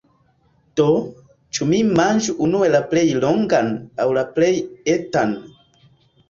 Do, 0.79 0.85
ĉu 1.57 1.67
mi 1.71 1.81
manĝu 1.99 2.35
unue 2.45 2.71
la 2.77 2.81
plej 2.95 3.03
longan, 3.27 3.71
aŭ 4.05 4.09
la 4.19 4.25
plej 4.39 4.51
etan? 4.97 5.37